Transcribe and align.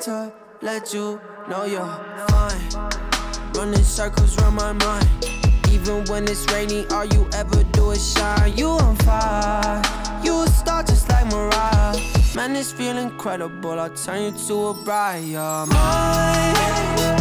to 0.00 0.32
let 0.62 0.94
you 0.94 1.20
know 1.48 1.64
you're 1.64 1.84
fine. 2.28 2.90
Running 3.54 3.82
circles 3.82 4.38
around 4.38 4.54
my 4.54 4.72
mind. 4.72 5.06
Even 5.70 6.04
when 6.06 6.24
it's 6.24 6.50
rainy, 6.52 6.86
all 6.86 7.04
you 7.04 7.28
ever 7.34 7.62
do 7.72 7.90
is 7.90 8.12
shine. 8.14 8.56
You 8.56 8.68
on 8.68 8.96
fire, 8.96 9.82
you 10.24 10.42
a 10.42 10.46
star 10.48 10.82
just 10.84 11.08
like 11.10 11.26
Mariah. 11.26 11.98
Man, 12.34 12.54
this 12.54 12.72
feel 12.72 12.96
incredible. 12.96 13.78
I'll 13.78 13.90
turn 13.90 14.22
you 14.22 14.46
to 14.48 14.66
a 14.68 14.74
bride. 14.84 15.24
You're 15.24 15.66
mine. 15.66 17.19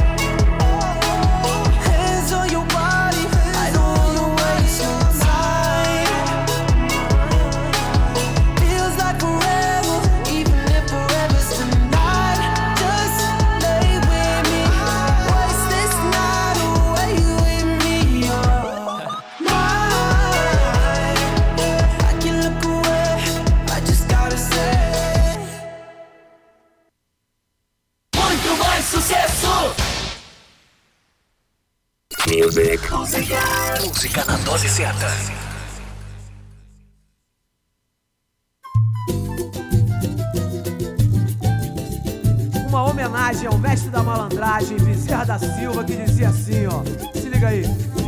Silva, 45.40 45.84
que 45.84 45.96
dizia 45.96 46.30
assim, 46.30 46.68
ó. 46.68 46.84
Se 47.14 47.30
liga 47.30 47.48
aí. 47.48 47.64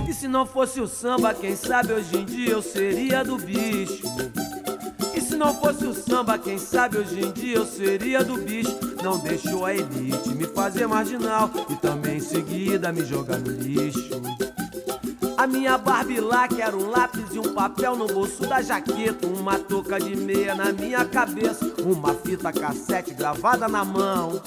E 0.07 0.13
se 0.13 0.27
não 0.27 0.45
fosse 0.45 0.81
o 0.81 0.87
samba, 0.87 1.33
quem 1.33 1.55
sabe 1.55 1.93
hoje 1.93 2.17
em 2.17 2.25
dia 2.25 2.51
eu 2.51 2.61
seria 2.61 3.23
do 3.23 3.37
bicho. 3.37 4.03
E 5.15 5.21
se 5.21 5.35
não 5.35 5.53
fosse 5.53 5.85
o 5.85 5.93
samba, 5.93 6.37
quem 6.37 6.57
sabe 6.57 6.97
hoje 6.97 7.19
em 7.21 7.31
dia 7.31 7.57
eu 7.57 7.65
seria 7.65 8.23
do 8.23 8.37
bicho. 8.37 8.77
Não 9.03 9.17
deixou 9.17 9.65
a 9.65 9.73
elite 9.73 10.29
me 10.29 10.45
fazer 10.45 10.87
marginal 10.87 11.49
e 11.69 11.75
também 11.75 12.17
em 12.17 12.21
seguida 12.21 12.91
me 12.91 13.05
jogar 13.05 13.39
no 13.39 13.51
lixo. 13.51 14.09
A 15.37 15.47
minha 15.47 15.75
Barbie 15.75 16.19
lá, 16.19 16.47
era 16.59 16.77
um 16.77 16.87
lápis 16.87 17.33
e 17.33 17.39
um 17.39 17.53
papel 17.53 17.95
no 17.95 18.05
bolso 18.05 18.45
da 18.45 18.61
jaqueta, 18.61 19.25
uma 19.25 19.57
touca 19.57 19.99
de 19.99 20.15
meia 20.15 20.53
na 20.53 20.71
minha 20.71 21.03
cabeça, 21.03 21.65
uma 21.83 22.13
fita 22.13 22.53
cassete 22.53 23.13
gravada 23.15 23.67
na 23.67 23.83
mão. 23.83 24.39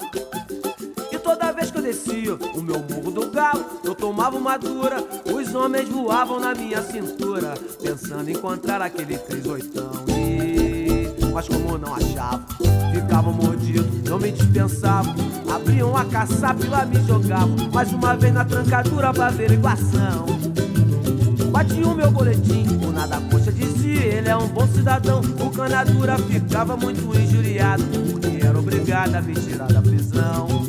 Toda 1.25 1.51
vez 1.51 1.71
que 1.71 1.79
eu 1.79 1.81
descia 1.81 2.35
o 2.35 2.61
meu 2.61 2.77
morro 2.87 3.09
do 3.09 3.31
galo, 3.31 3.65
eu 3.83 3.95
tomava 3.95 4.37
uma 4.37 4.57
dura, 4.57 5.03
os 5.25 5.55
homens 5.55 5.89
voavam 5.89 6.39
na 6.39 6.53
minha 6.53 6.83
cintura, 6.83 7.55
pensando 7.81 8.29
em 8.29 8.33
encontrar 8.33 8.79
aquele 8.79 9.17
38. 9.17 9.67
E... 10.07 11.31
Mas 11.33 11.47
como 11.47 11.79
não 11.79 11.95
achavam, 11.95 12.45
ficavam 12.93 13.33
mordidos, 13.33 14.03
não 14.07 14.19
me 14.19 14.31
dispensavam, 14.31 15.15
abriam 15.51 15.97
a 15.97 16.05
caçapa 16.05 16.63
e 16.63 16.69
lá 16.69 16.85
me 16.85 17.01
jogavam, 17.07 17.55
mais 17.73 17.91
uma 17.91 18.15
vez 18.15 18.31
na 18.31 18.45
trancadura 18.45 19.11
pra 19.11 19.25
averiguação. 19.25 20.27
Bati 21.49 21.81
o 21.83 21.95
meu 21.95 22.11
boletim, 22.11 22.67
o 22.85 22.91
nada 22.91 23.19
coxa 23.31 23.51
dizia, 23.51 23.99
ele 23.99 24.29
é 24.29 24.37
um 24.37 24.47
bom 24.47 24.67
cidadão. 24.67 25.21
O 25.39 25.49
canadura 25.49 26.19
ficava 26.19 26.77
muito 26.77 27.01
injuriado, 27.17 27.83
porque 28.11 28.45
era 28.45 28.59
obrigado 28.59 29.15
a 29.15 29.21
me 29.21 29.33
tirar 29.33 29.73
da 29.73 29.81
prisão. 29.81 30.65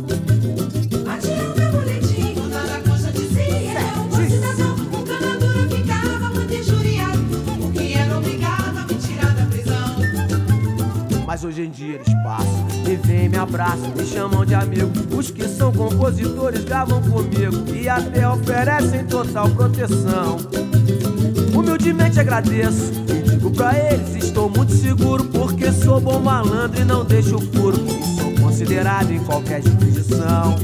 Mas 11.36 11.44
hoje 11.44 11.64
em 11.64 11.70
dia 11.70 11.96
eles 11.96 12.14
passam, 12.24 12.64
me 12.82 12.96
vêm, 12.96 13.28
me 13.28 13.36
abraçam, 13.36 13.90
me 13.94 14.06
chamam 14.06 14.42
de 14.42 14.54
amigo. 14.54 14.90
Os 15.14 15.30
que 15.30 15.46
são 15.46 15.70
compositores 15.70 16.64
gravam 16.64 17.02
comigo 17.02 17.74
e 17.74 17.86
até 17.86 18.26
oferecem 18.26 19.04
total 19.04 19.50
proteção. 19.50 20.38
Humildemente 21.54 22.18
agradeço 22.18 22.90
e 23.06 23.32
digo 23.32 23.50
pra 23.50 23.78
eles: 23.78 24.14
estou 24.16 24.48
muito 24.48 24.72
seguro 24.72 25.26
porque 25.26 25.70
sou 25.72 26.00
bom 26.00 26.20
malandro 26.20 26.80
e 26.80 26.84
não 26.86 27.04
deixo 27.04 27.38
furo. 27.52 27.76
E 27.86 28.16
sou 28.18 28.32
considerado 28.42 29.10
em 29.10 29.22
qualquer 29.22 29.62
jurisdição. 29.62 30.56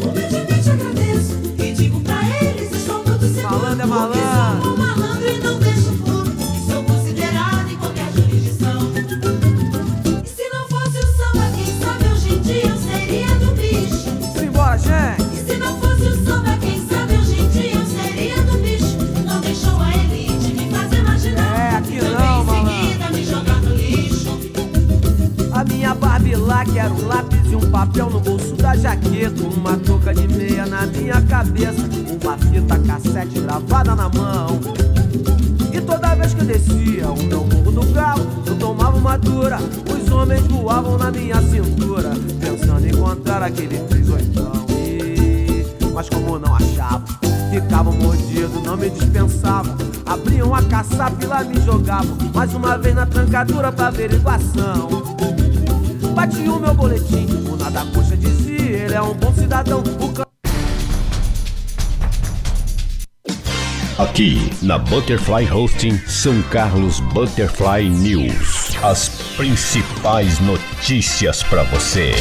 Humildemente 0.00 0.70
agradeço 0.70 1.40
e 1.58 1.72
digo 1.72 2.00
pra 2.02 2.20
eles, 2.40 2.70
estou 2.70 3.02
muito 3.04 3.26
seguro. 3.34 3.50
Malandro 3.50 3.82
é 3.82 3.86
malandro 3.86 4.75
a 50.56 50.62
caçapa 50.62 51.26
lá 51.26 51.44
me 51.44 51.60
jogavam, 51.60 52.16
mais 52.34 52.54
uma 52.54 52.78
vez 52.78 52.94
na 52.94 53.04
trancadura 53.04 53.70
pra 53.70 53.88
averiguação. 53.88 54.88
Bati 56.14 56.48
o 56.48 56.58
meu 56.58 56.72
boletim, 56.72 57.26
o 57.50 57.56
nada 57.56 57.84
coxa 57.94 58.16
dizia, 58.16 58.84
ele 58.84 58.94
é 58.94 59.02
um 59.02 59.12
bom 59.14 59.32
cidadão. 59.34 59.82
Aqui 63.98 64.50
na 64.62 64.78
Butterfly 64.78 65.50
Hosting 65.50 65.98
São 66.06 66.42
Carlos 66.44 67.00
Butterfly 67.00 67.88
News. 67.88 68.76
As 68.82 69.08
principais 69.36 70.38
notícias 70.40 71.42
para 71.42 71.62
você. 71.64 72.12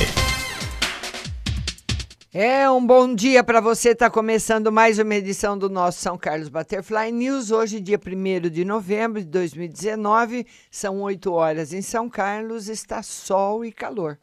É 2.37 2.69
um 2.69 2.85
bom 2.85 3.15
dia 3.15 3.41
para 3.45 3.61
você. 3.61 3.91
Está 3.91 4.09
começando 4.09 4.69
mais 4.69 4.99
uma 4.99 5.15
edição 5.15 5.57
do 5.57 5.69
nosso 5.69 6.01
São 6.01 6.17
Carlos 6.17 6.49
Butterfly 6.49 7.09
News. 7.09 7.49
Hoje, 7.49 7.79
dia 7.79 7.97
1 7.97 8.49
de 8.49 8.65
novembro 8.65 9.21
de 9.21 9.27
2019, 9.27 10.45
são 10.69 11.01
8 11.01 11.31
horas 11.31 11.71
em 11.71 11.81
São 11.81 12.09
Carlos, 12.09 12.67
está 12.67 13.01
sol 13.01 13.63
e 13.63 13.71
calor. 13.71 14.19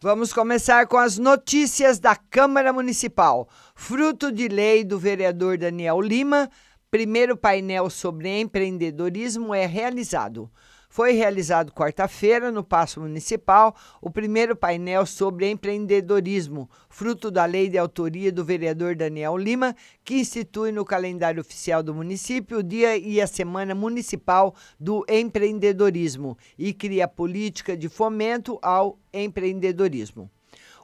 Vamos 0.00 0.32
começar 0.32 0.88
com 0.88 0.96
as 0.96 1.16
notícias 1.16 2.00
da 2.00 2.16
Câmara 2.16 2.72
Municipal. 2.72 3.48
Fruto 3.72 4.32
de 4.32 4.48
lei 4.48 4.82
do 4.82 4.98
vereador 4.98 5.56
Daniel 5.56 6.00
Lima, 6.00 6.50
primeiro 6.90 7.36
painel 7.36 7.88
sobre 7.88 8.40
empreendedorismo 8.40 9.54
é 9.54 9.64
realizado. 9.64 10.50
Foi 10.92 11.12
realizado 11.12 11.72
quarta-feira, 11.72 12.50
no 12.50 12.64
Paço 12.64 13.00
Municipal, 13.00 13.76
o 14.02 14.10
primeiro 14.10 14.56
painel 14.56 15.06
sobre 15.06 15.48
empreendedorismo, 15.48 16.68
fruto 16.88 17.30
da 17.30 17.44
lei 17.44 17.68
de 17.68 17.78
autoria 17.78 18.32
do 18.32 18.44
vereador 18.44 18.96
Daniel 18.96 19.36
Lima, 19.36 19.76
que 20.04 20.16
institui 20.16 20.72
no 20.72 20.84
calendário 20.84 21.40
oficial 21.40 21.80
do 21.80 21.94
município 21.94 22.58
o 22.58 22.62
Dia 22.62 22.98
e 22.98 23.20
a 23.20 23.28
Semana 23.28 23.72
Municipal 23.72 24.52
do 24.80 25.06
Empreendedorismo 25.08 26.36
e 26.58 26.74
cria 26.74 27.06
política 27.06 27.76
de 27.76 27.88
fomento 27.88 28.58
ao 28.60 28.98
empreendedorismo. 29.12 30.28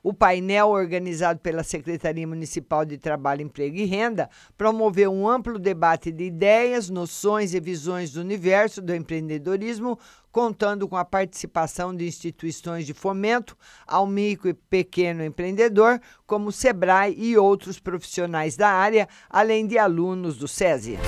O 0.09 0.15
painel, 0.15 0.69
organizado 0.69 1.41
pela 1.41 1.65
Secretaria 1.65 2.29
Municipal 2.29 2.85
de 2.85 2.97
Trabalho, 2.97 3.43
Emprego 3.43 3.75
e 3.75 3.85
Renda, 3.85 4.31
promoveu 4.57 5.13
um 5.13 5.29
amplo 5.29 5.59
debate 5.59 6.13
de 6.13 6.23
ideias, 6.23 6.89
noções 6.89 7.53
e 7.53 7.59
visões 7.59 8.13
do 8.13 8.21
universo 8.21 8.81
do 8.81 8.95
empreendedorismo, 8.95 9.99
contando 10.31 10.87
com 10.87 10.97
a 10.97 11.05
participação 11.05 11.93
de 11.93 12.07
instituições 12.07 12.87
de 12.87 12.95
fomento 12.95 13.57
ao 13.85 14.07
micro 14.07 14.49
e 14.49 14.55
pequeno 14.55 15.25
empreendedor, 15.25 16.01
como 16.25 16.51
o 16.51 16.53
SEBRAE 16.53 17.17
e 17.19 17.37
outros 17.37 17.81
profissionais 17.81 18.57
da 18.57 18.69
área, 18.69 19.09
além 19.29 19.67
de 19.67 19.77
alunos 19.77 20.37
do 20.37 20.47
SESI. 20.47 21.01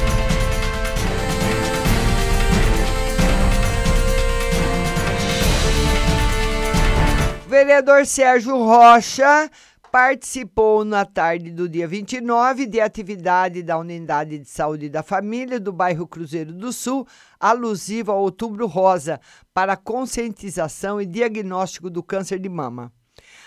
Vereador 7.49 8.05
Sérgio 8.05 8.59
Rocha 8.59 9.51
participou 9.91 10.85
na 10.85 11.07
tarde 11.07 11.51
do 11.51 11.67
dia 11.67 11.89
29 11.89 12.67
de 12.67 12.79
atividade 12.79 13.63
da 13.63 13.79
Unidade 13.79 14.39
de 14.39 14.47
Saúde 14.47 14.91
da 14.91 15.03
Família 15.03 15.59
do 15.59 15.73
bairro 15.73 16.07
Cruzeiro 16.07 16.53
do 16.53 16.71
Sul, 16.75 17.07
alusiva 17.41 18.13
ao 18.13 18.21
Outubro 18.21 18.67
Rosa, 18.67 19.19
para 19.55 19.79
conscientização 19.79 21.01
e 21.01 21.07
diagnóstico 21.07 21.89
do 21.89 22.03
câncer 22.03 22.39
de 22.39 22.51
mama. 22.51 22.93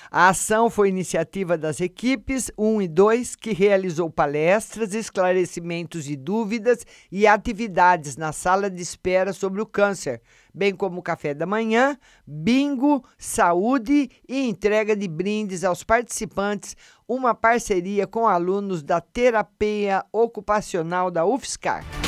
A 0.09 0.29
ação 0.29 0.67
foi 0.67 0.89
iniciativa 0.89 1.55
das 1.55 1.79
equipes 1.79 2.51
1 2.57 2.81
e 2.81 2.87
2, 2.87 3.35
que 3.35 3.53
realizou 3.53 4.09
palestras, 4.09 4.95
esclarecimentos 4.95 6.05
de 6.05 6.15
dúvidas 6.15 6.85
e 7.11 7.27
atividades 7.27 8.17
na 8.17 8.31
sala 8.31 8.67
de 8.67 8.81
espera 8.81 9.31
sobre 9.31 9.61
o 9.61 9.65
câncer, 9.65 10.23
bem 10.53 10.75
como 10.75 11.01
café 11.01 11.33
da 11.33 11.45
manhã, 11.45 11.97
bingo, 12.25 13.03
saúde 13.17 14.09
e 14.27 14.47
entrega 14.47 14.95
de 14.95 15.07
brindes 15.07 15.63
aos 15.63 15.83
participantes, 15.83 16.75
uma 17.07 17.33
parceria 17.33 18.07
com 18.07 18.27
alunos 18.27 18.81
da 18.81 19.01
terapia 19.01 20.03
ocupacional 20.11 21.11
da 21.11 21.25
UFSCar. 21.25 22.00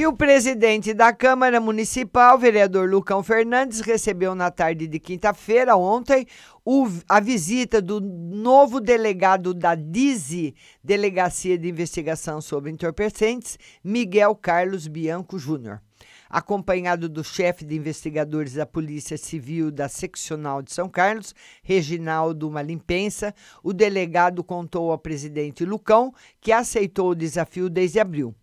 E 0.00 0.06
o 0.06 0.14
presidente 0.14 0.94
da 0.94 1.12
Câmara 1.12 1.60
Municipal, 1.60 2.38
vereador 2.38 2.88
Lucão 2.88 3.22
Fernandes, 3.22 3.80
recebeu 3.80 4.34
na 4.34 4.50
tarde 4.50 4.86
de 4.86 4.98
quinta-feira, 4.98 5.76
ontem, 5.76 6.26
o, 6.64 6.88
a 7.06 7.20
visita 7.20 7.82
do 7.82 8.00
novo 8.00 8.80
delegado 8.80 9.52
da 9.52 9.74
DIZI, 9.74 10.54
Delegacia 10.82 11.58
de 11.58 11.68
Investigação 11.68 12.40
sobre 12.40 12.70
Entorpecentes, 12.70 13.58
Miguel 13.84 14.34
Carlos 14.34 14.88
Bianco 14.88 15.38
Júnior. 15.38 15.82
Acompanhado 16.30 17.06
do 17.06 17.22
chefe 17.22 17.62
de 17.62 17.76
investigadores 17.76 18.54
da 18.54 18.64
Polícia 18.64 19.18
Civil 19.18 19.70
da 19.70 19.86
Seccional 19.86 20.62
de 20.62 20.72
São 20.72 20.88
Carlos, 20.88 21.34
Reginaldo 21.62 22.50
Malimpensa, 22.50 23.34
o 23.62 23.70
delegado 23.70 24.42
contou 24.42 24.92
ao 24.92 24.98
presidente 24.98 25.62
Lucão 25.62 26.10
que 26.40 26.52
aceitou 26.52 27.10
o 27.10 27.14
desafio 27.14 27.68
desde 27.68 28.00
abril. 28.00 28.34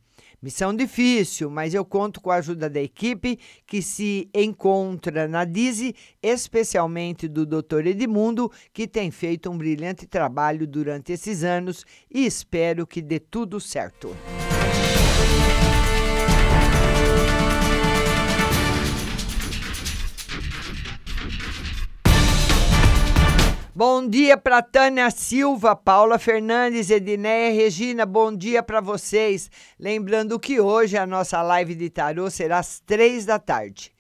Missão 0.47 0.73
difícil, 0.73 1.49
mas 1.49 1.73
eu 1.73 1.83
conto 1.83 2.21
com 2.21 2.31
a 2.31 2.35
ajuda 2.35 2.69
da 2.69 2.81
equipe 2.81 3.37
que 3.65 3.81
se 3.81 4.29
encontra 4.33 5.27
na 5.27 5.43
DISE, 5.43 5.93
especialmente 6.23 7.27
do 7.27 7.45
Dr. 7.45 7.85
Edmundo, 7.85 8.49
que 8.71 8.87
tem 8.87 9.11
feito 9.11 9.51
um 9.51 9.57
brilhante 9.57 10.07
trabalho 10.07 10.65
durante 10.65 11.11
esses 11.11 11.43
anos 11.43 11.83
e 12.09 12.25
espero 12.25 12.87
que 12.87 13.01
dê 13.01 13.19
tudo 13.19 13.59
certo. 13.59 14.15
Bom 23.77 24.07
dia 24.09 24.35
para 24.35 24.63
Tânia 24.63 25.11
Silva, 25.11 25.75
Paula 25.75 26.17
Fernandes, 26.17 26.89
Edneia 26.89 27.53
Regina, 27.53 28.07
bom 28.07 28.35
dia 28.35 28.63
para 28.63 28.81
vocês. 28.81 29.51
Lembrando 29.79 30.39
que 30.39 30.59
hoje 30.59 30.97
a 30.97 31.05
nossa 31.05 31.43
live 31.43 31.75
de 31.75 31.87
tarô 31.87 32.27
será 32.27 32.57
às 32.57 32.79
três 32.79 33.23
da 33.23 33.37
tarde. 33.37 33.93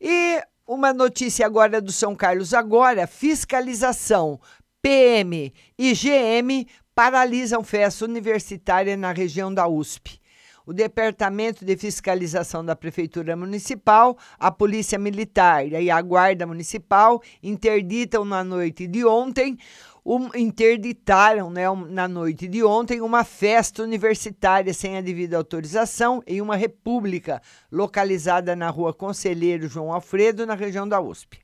E 0.00 0.42
uma 0.66 0.94
notícia 0.94 1.44
agora 1.44 1.78
do 1.78 1.92
São 1.92 2.16
Carlos 2.16 2.54
agora, 2.54 3.06
fiscalização. 3.06 4.40
PM 4.80 5.52
e 5.78 5.92
GM 5.92 6.66
paralisam 6.94 7.62
festa 7.62 8.06
universitária 8.06 8.96
na 8.96 9.12
região 9.12 9.52
da 9.52 9.68
USP 9.68 10.21
o 10.66 10.72
Departamento 10.72 11.64
de 11.64 11.76
Fiscalização 11.76 12.64
da 12.64 12.76
Prefeitura 12.76 13.36
Municipal, 13.36 14.16
a 14.38 14.50
Polícia 14.50 14.98
Militar 14.98 15.66
e 15.66 15.90
a 15.90 16.00
Guarda 16.00 16.46
Municipal 16.46 17.22
interditam 17.42 18.24
na 18.24 18.44
noite 18.44 18.86
de 18.86 19.04
ontem 19.04 19.58
um, 20.04 20.28
interditaram 20.36 21.50
né, 21.50 21.70
um, 21.70 21.86
na 21.86 22.08
noite 22.08 22.48
de 22.48 22.62
ontem 22.62 23.00
uma 23.00 23.24
festa 23.24 23.82
universitária 23.82 24.74
sem 24.74 24.96
a 24.96 25.00
devida 25.00 25.36
autorização 25.36 26.22
em 26.26 26.40
uma 26.40 26.56
república 26.56 27.40
localizada 27.70 28.56
na 28.56 28.68
rua 28.68 28.92
Conselheiro 28.92 29.68
João 29.68 29.92
Alfredo, 29.92 30.46
na 30.46 30.54
região 30.54 30.88
da 30.88 31.00
USP. 31.00 31.41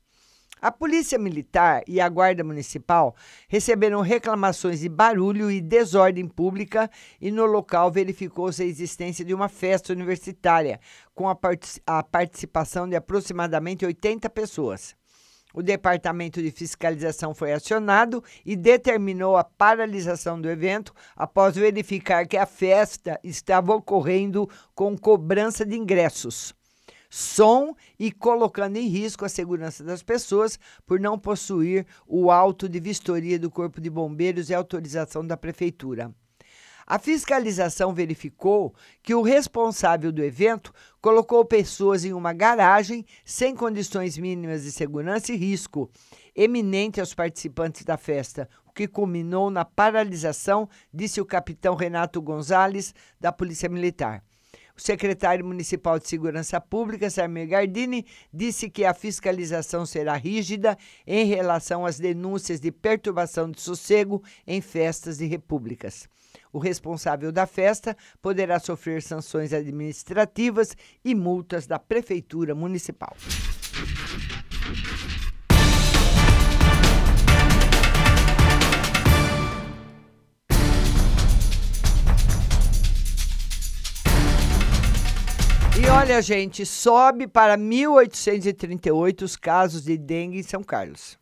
A 0.61 0.73
Polícia 0.73 1.17
Militar 1.19 1.83
e 1.87 2.01
a 2.01 2.09
Guarda 2.09 2.43
Municipal 2.43 3.15
receberam 3.49 4.01
reclamações 4.01 4.81
de 4.81 4.89
barulho 4.89 5.53
e 5.53 5.61
desordem 5.61 6.27
pública 6.27 6.91
e 7.21 7.31
no 7.31 7.47
local 7.47 7.93
verificou-se 7.93 8.61
a 8.61 8.67
existência 8.67 9.25
de 9.25 9.33
uma 9.33 9.49
festa 9.49 9.93
universitária 9.93 10.81
com 11.15 11.29
a, 11.29 11.35
part 11.37 11.81
a 11.87 12.03
participação 12.03 12.89
de 12.89 12.97
aproximadamente 12.97 13.87
80 13.87 14.29
pessoas. 14.31 14.97
O 15.55 15.63
Departamento 15.63 16.43
de 16.43 16.51
Fiscalização 16.51 17.35
foi 17.35 17.53
acionado 17.53 18.23
e 18.45 18.57
determinou 18.57 19.37
a 19.37 19.45
paralisação 19.45 20.41
do 20.41 20.51
evento 20.51 20.93
após 21.17 21.55
verificar 21.55 22.27
que 22.27 22.37
a 22.37 22.47
festa 22.47 23.19
estava 23.23 23.75
ocorrendo 23.75 24.49
com 24.75 24.99
cobrança 24.99 25.65
de 25.65 25.77
ingressos 25.77 26.58
som 27.09 27.75
e 27.99 28.13
colocando 28.13 28.77
em 28.77 28.89
risco 28.89 29.25
a 29.25 29.29
segurança 29.29 29.83
das 29.83 30.03
pessoas 30.03 30.59
por 30.87 31.01
não 31.01 31.19
possuir 31.19 31.87
o 32.07 32.31
auto 32.31 32.69
de 32.69 32.81
vistoria 32.81 33.39
do 33.39 33.51
Corpo 33.51 33.81
de 33.81 33.89
Bombeiros 33.89 34.51
e 34.51 34.55
autorização 34.55 35.27
da 35.27 35.37
Prefeitura. 35.37 36.15
A 36.91 36.99
fiscalização 36.99 37.93
verificou 37.93 38.75
que 39.03 39.15
o 39.15 39.21
responsável 39.21 40.11
do 40.11 40.25
evento 40.25 40.73
colocou 41.03 41.45
pessoas 41.45 42.03
em 42.03 42.15
uma 42.15 42.33
garagem 42.33 43.05
sem 43.27 43.55
condições 43.55 44.17
mínimas 44.17 44.63
de 44.63 44.73
segurança 44.73 45.31
e 45.31 45.37
risco, 45.37 45.91
eminente 46.35 46.99
aos 46.99 47.13
participantes 47.13 47.85
da 47.85 47.99
festa, 47.99 48.49
o 48.67 48.73
que 48.73 48.89
culminou 48.89 49.51
na 49.51 49.67
paralisação, 49.67 50.67
disse 50.91 51.21
o 51.21 51.27
capitão 51.27 51.75
Renato 51.75 52.23
Gonzalez, 52.23 52.95
da 53.21 53.31
Polícia 53.31 53.69
Militar. 53.69 54.25
O 54.79 54.81
secretário 54.81 55.45
municipal 55.45 55.99
de 55.99 56.07
Segurança 56.07 56.61
Pública, 56.61 57.11
Samir 57.11 57.49
Gardini, 57.49 58.07
disse 58.33 58.71
que 58.71 58.85
a 58.85 58.95
fiscalização 58.95 59.85
será 59.85 60.15
rígida 60.15 60.79
em 61.05 61.27
relação 61.27 61.85
às 61.85 61.99
denúncias 61.99 62.61
de 62.61 62.71
perturbação 62.71 63.51
de 63.51 63.61
sossego 63.61 64.23
em 64.47 64.61
festas 64.61 65.21
e 65.21 65.27
repúblicas. 65.27 66.09
O 66.53 66.61
responsável 66.61 67.33
da 67.33 67.45
festa 67.45 67.97
poderá 68.23 68.61
sofrer 68.61 69.03
sanções 69.03 69.53
administrativas 69.53 70.77
e 71.05 71.13
multas 71.13 71.67
da 71.67 71.81
Prefeitura 71.81 72.55
Municipal. 72.55 73.17
Olha, 86.09 86.23
gente, 86.23 86.65
sobe 86.65 87.29
para 87.29 87.59
1.838 87.59 89.23
os 89.23 89.37
casos 89.37 89.85
de 89.85 89.99
dengue 89.99 90.39
em 90.39 90.43
São 90.43 90.65
Carlos. 90.65 91.19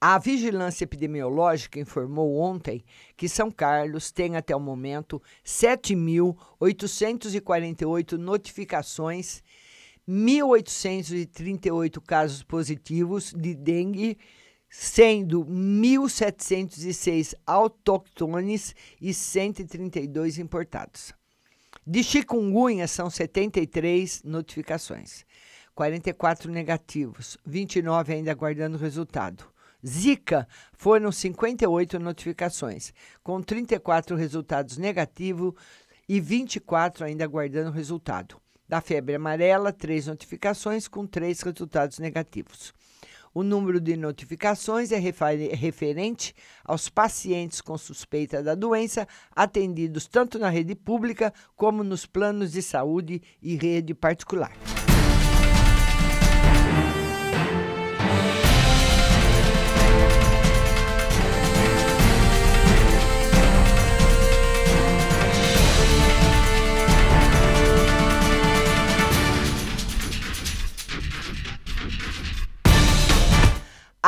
A 0.00 0.16
Vigilância 0.16 0.84
Epidemiológica 0.84 1.80
informou 1.80 2.38
ontem 2.38 2.84
que 3.16 3.28
São 3.28 3.50
Carlos 3.50 4.12
tem 4.12 4.36
até 4.36 4.54
o 4.54 4.60
momento 4.60 5.20
7.848 5.44 8.12
notificações, 8.12 9.42
1.838 10.08 12.00
casos 12.00 12.44
positivos 12.44 13.32
de 13.32 13.56
dengue, 13.56 14.16
sendo 14.70 15.44
1.706 15.44 17.34
autóctones 17.44 18.72
e 19.00 19.12
132 19.12 20.38
importados. 20.38 21.17
De 21.90 22.04
chikungunya 22.04 22.86
são 22.86 23.08
73 23.08 24.22
notificações, 24.22 25.24
44 25.74 26.52
negativos, 26.52 27.38
29 27.46 28.12
ainda 28.12 28.30
aguardando 28.30 28.76
resultado. 28.76 29.46
Zika 29.86 30.46
foram 30.74 31.10
58 31.10 31.98
notificações, 31.98 32.92
com 33.22 33.40
34 33.40 34.16
resultados 34.16 34.76
negativos 34.76 35.54
e 36.06 36.20
24 36.20 37.06
ainda 37.06 37.24
aguardando 37.24 37.70
resultado. 37.70 38.36
Da 38.68 38.82
febre 38.82 39.14
amarela, 39.14 39.72
três 39.72 40.08
notificações 40.08 40.86
com 40.86 41.06
três 41.06 41.40
resultados 41.40 41.98
negativos. 41.98 42.74
O 43.38 43.44
número 43.44 43.80
de 43.80 43.96
notificações 43.96 44.90
é 44.90 44.98
referente 44.98 46.34
aos 46.64 46.88
pacientes 46.88 47.60
com 47.60 47.78
suspeita 47.78 48.42
da 48.42 48.56
doença 48.56 49.06
atendidos 49.30 50.08
tanto 50.08 50.40
na 50.40 50.48
rede 50.48 50.74
pública 50.74 51.32
como 51.54 51.84
nos 51.84 52.04
planos 52.04 52.50
de 52.50 52.60
saúde 52.60 53.22
e 53.40 53.54
rede 53.54 53.94
particular. 53.94 54.50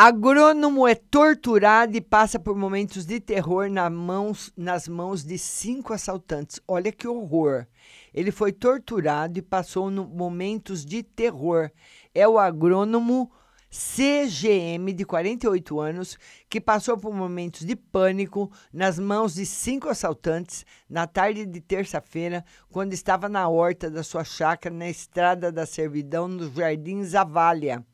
Agrônomo 0.02 0.88
é 0.88 0.94
torturado 0.94 1.94
e 1.94 2.00
passa 2.00 2.38
por 2.38 2.56
momentos 2.56 3.04
de 3.04 3.20
terror 3.20 3.68
na 3.68 3.90
mãos- 3.90 4.50
nas 4.56 4.88
mãos 4.88 5.22
de 5.22 5.36
cinco 5.36 5.92
assaltantes. 5.92 6.58
Olha 6.66 6.90
que 6.90 7.06
horror. 7.06 7.66
Ele 8.14 8.30
foi 8.30 8.50
torturado 8.50 9.38
e 9.38 9.42
passou 9.42 9.90
no 9.90 10.06
momentos 10.06 10.86
de 10.86 11.02
terror. 11.02 11.70
É 12.14 12.26
o 12.26 12.38
agrônomo 12.38 13.30
CGM, 13.68 14.90
de 14.94 15.04
48 15.04 15.78
anos, 15.78 16.16
que 16.48 16.62
passou 16.62 16.96
por 16.96 17.12
momentos 17.12 17.66
de 17.66 17.76
pânico 17.76 18.50
nas 18.72 18.98
mãos 18.98 19.34
de 19.34 19.44
cinco 19.44 19.90
assaltantes 19.90 20.64
na 20.88 21.06
tarde 21.06 21.44
de 21.44 21.60
terça-feira, 21.60 22.42
quando 22.70 22.94
estava 22.94 23.28
na 23.28 23.46
horta 23.50 23.90
da 23.90 24.02
sua 24.02 24.24
chácara 24.24 24.74
na 24.74 24.88
Estrada 24.88 25.52
da 25.52 25.66
Servidão, 25.66 26.26
no 26.26 26.50
Jardim 26.50 27.04
Zavalha. 27.04 27.84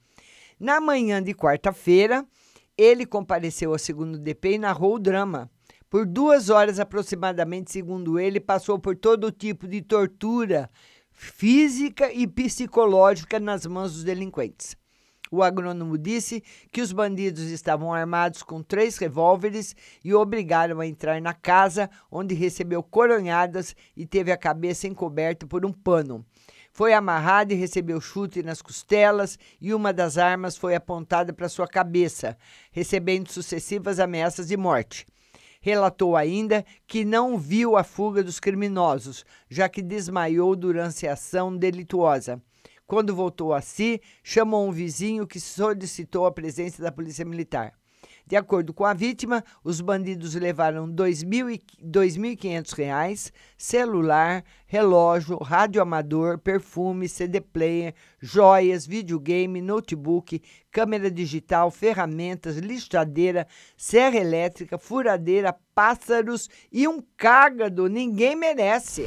Na 0.58 0.80
manhã 0.80 1.22
de 1.22 1.34
quarta-feira, 1.34 2.26
ele 2.78 3.04
compareceu 3.04 3.72
ao 3.72 3.78
segundo 3.78 4.18
DP 4.18 4.52
e 4.52 4.58
narrou 4.58 4.94
o 4.94 4.98
drama. 4.98 5.50
Por 5.90 6.06
duas 6.06 6.48
horas 6.48 6.80
aproximadamente, 6.80 7.70
segundo 7.70 8.18
ele, 8.18 8.40
passou 8.40 8.78
por 8.78 8.96
todo 8.96 9.30
tipo 9.30 9.68
de 9.68 9.82
tortura 9.82 10.70
física 11.12 12.10
e 12.10 12.26
psicológica 12.26 13.38
nas 13.38 13.66
mãos 13.66 13.92
dos 13.92 14.04
delinquentes. 14.04 14.76
O 15.30 15.42
agrônomo 15.42 15.98
disse 15.98 16.42
que 16.72 16.80
os 16.80 16.92
bandidos 16.92 17.44
estavam 17.50 17.92
armados 17.92 18.42
com 18.42 18.62
três 18.62 18.96
revólveres 18.96 19.76
e 20.02 20.14
o 20.14 20.20
obrigaram 20.20 20.80
a 20.80 20.86
entrar 20.86 21.20
na 21.20 21.34
casa, 21.34 21.90
onde 22.10 22.34
recebeu 22.34 22.82
coronhadas 22.82 23.75
e 23.96 24.06
teve 24.06 24.32
a 24.32 24.36
cabeça 24.38 24.86
encoberta 24.86 25.46
por 25.46 25.66
um 25.66 25.72
pano. 25.72 26.25
Foi 26.76 26.92
amarrado 26.92 27.54
e 27.54 27.56
recebeu 27.56 27.99
chute 28.02 28.42
nas 28.42 28.61
costelas 28.61 29.38
e 29.59 29.73
uma 29.73 29.95
das 29.95 30.18
armas 30.18 30.59
foi 30.59 30.75
apontada 30.75 31.33
para 31.33 31.49
sua 31.49 31.66
cabeça, 31.66 32.37
recebendo 32.71 33.33
sucessivas 33.33 33.99
ameaças 33.99 34.49
de 34.49 34.59
morte. 34.59 35.06
Relatou 35.59 36.14
ainda 36.14 36.66
que 36.87 37.02
não 37.02 37.38
viu 37.38 37.78
a 37.78 37.83
fuga 37.83 38.23
dos 38.23 38.38
criminosos, 38.38 39.25
já 39.49 39.71
que 39.71 39.80
desmaiou 39.80 40.54
durante 40.54 41.09
a 41.09 41.14
ação 41.14 41.56
delituosa. 41.56 42.42
Quando 42.87 43.16
voltou 43.16 43.54
a 43.54 43.62
si, 43.62 43.99
chamou 44.23 44.68
um 44.68 44.71
vizinho 44.71 45.26
que 45.26 45.40
solicitou 45.40 46.26
a 46.26 46.30
presença 46.30 46.83
da 46.83 46.92
Polícia 46.92 47.25
Militar. 47.25 47.73
De 48.26 48.35
acordo 48.35 48.75
com 48.75 48.85
a 48.85 48.92
vítima, 48.92 49.45
os 49.62 49.80
bandidos 49.80 50.35
levaram 50.35 50.87
R$ 50.87 50.92
2.500, 50.92 53.30
celular, 53.56 54.42
relógio, 54.66 55.37
rádio 55.37 55.80
amador, 55.80 56.38
perfume, 56.38 57.09
CD 57.09 57.40
player, 57.40 57.95
joias, 58.21 58.85
videogame, 58.85 59.62
notebook, 59.62 60.42
câmera 60.73 61.09
digital, 61.09 61.71
ferramentas, 61.71 62.56
lixadeira, 62.56 63.47
serra 63.76 64.16
elétrica, 64.16 64.76
furadeira, 64.76 65.54
pássaros 65.73 66.50
e 66.73 66.88
um 66.88 67.00
cágado. 67.16 67.87
Ninguém 67.87 68.35
merece. 68.35 69.06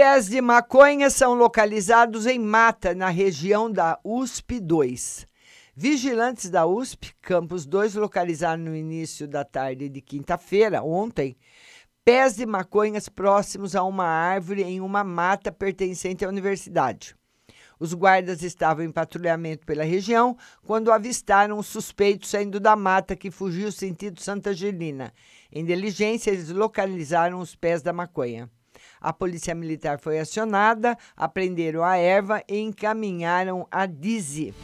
Pés 0.00 0.28
de 0.28 0.40
maconha 0.40 1.10
são 1.10 1.34
localizados 1.34 2.24
em 2.24 2.38
mata, 2.38 2.94
na 2.94 3.08
região 3.08 3.68
da 3.68 3.98
USP 4.04 4.60
2. 4.60 5.26
Vigilantes 5.74 6.48
da 6.48 6.64
USP, 6.64 7.12
Campus 7.20 7.66
2, 7.66 7.96
localizaram 7.96 8.62
no 8.62 8.76
início 8.76 9.26
da 9.26 9.44
tarde 9.44 9.88
de 9.88 10.00
quinta-feira, 10.00 10.84
ontem, 10.84 11.36
pés 12.04 12.36
de 12.36 12.46
maconhas 12.46 13.08
próximos 13.08 13.74
a 13.74 13.82
uma 13.82 14.06
árvore 14.06 14.62
em 14.62 14.80
uma 14.80 15.02
mata 15.02 15.50
pertencente 15.50 16.24
à 16.24 16.28
universidade. 16.28 17.16
Os 17.80 17.92
guardas 17.92 18.44
estavam 18.44 18.84
em 18.84 18.92
patrulhamento 18.92 19.66
pela 19.66 19.82
região 19.82 20.36
quando 20.64 20.92
avistaram 20.92 21.58
o 21.58 21.62
suspeito 21.64 22.24
saindo 22.24 22.60
da 22.60 22.76
mata 22.76 23.16
que 23.16 23.32
fugiu 23.32 23.72
sentido 23.72 24.22
Santa 24.22 24.50
Angelina. 24.50 25.12
Em 25.50 25.64
diligência, 25.64 26.30
eles 26.30 26.50
localizaram 26.50 27.40
os 27.40 27.56
pés 27.56 27.82
da 27.82 27.92
maconha. 27.92 28.48
A 29.00 29.12
polícia 29.12 29.54
militar 29.54 29.98
foi 29.98 30.18
acionada, 30.18 30.96
apreenderam 31.16 31.84
a 31.84 31.96
erva 31.96 32.42
e 32.48 32.58
encaminharam 32.58 33.66
a 33.70 33.86
DIZI. 33.86 34.54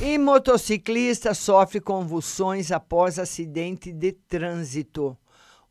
E 0.00 0.16
motociclista 0.16 1.34
sofre 1.34 1.80
convulsões 1.80 2.72
após 2.72 3.18
acidente 3.18 3.92
de 3.92 4.12
trânsito. 4.12 5.16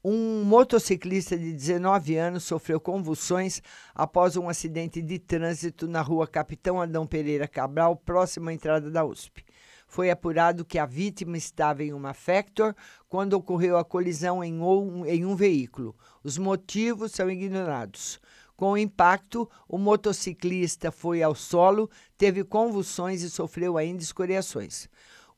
Um 0.04 0.44
motociclista 0.44 1.36
de 1.36 1.52
19 1.52 2.16
anos 2.18 2.44
sofreu 2.44 2.80
convulsões 2.80 3.62
após 3.96 4.38
um 4.38 4.48
acidente 4.48 5.02
de 5.02 5.18
trânsito 5.18 5.88
na 5.88 6.02
rua 6.02 6.28
Capitão 6.28 6.80
Adão 6.80 7.08
Pereira 7.08 7.48
Cabral, 7.48 7.96
próximo 7.96 8.50
à 8.50 8.54
entrada 8.54 8.92
da 8.92 9.04
USP. 9.04 9.44
Foi 9.88 10.12
apurado 10.12 10.64
que 10.64 10.78
a 10.78 10.86
vítima 10.86 11.36
estava 11.36 11.84
em 11.84 11.94
uma 11.94 12.14
Factor 12.14 12.76
quando 13.10 13.34
ocorreu 13.34 13.78
a 13.78 13.84
colisão 13.84 14.44
em 14.44 14.62
um, 14.62 15.06
em 15.06 15.26
um 15.26 15.36
veículo. 15.36 15.96
Os 16.24 16.38
motivos 16.38 17.14
são 17.14 17.30
ignorados. 17.32 18.20
Com 18.56 18.72
o 18.72 18.78
impacto, 18.78 19.50
o 19.68 19.78
motociclista 19.78 20.92
foi 20.92 21.24
ao 21.24 21.34
solo, 21.34 21.90
teve 22.18 22.44
convulsões 22.44 23.22
e 23.22 23.30
sofreu 23.30 23.78
ainda 23.78 24.04
escoriações. 24.04 24.90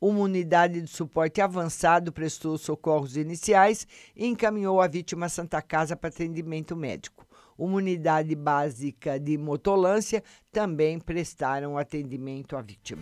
Uma 0.01 0.21
unidade 0.21 0.81
de 0.81 0.89
suporte 0.89 1.41
avançado 1.41 2.13
prestou 2.13 2.57
socorros 2.57 3.17
iniciais 3.17 3.85
e 4.15 4.25
encaminhou 4.25 4.79
a 4.79 4.87
vítima 4.87 5.25
à 5.25 5.29
Santa 5.29 5.61
Casa 5.61 5.93
para 5.93 6.07
atendimento 6.07 6.73
médico. 6.73 7.27
Uma 7.57 7.75
unidade 7.75 8.33
básica 8.33 9.19
de 9.19 9.37
motolância 9.37 10.23
também 10.53 10.99
prestaram 10.99 11.77
atendimento 11.77 12.55
à 12.55 12.61
vítima. 12.61 13.01